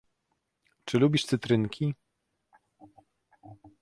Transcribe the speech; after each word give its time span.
"Czy 0.85 0.99
lubisz 0.99 1.25
cytrynki?" 1.25 1.93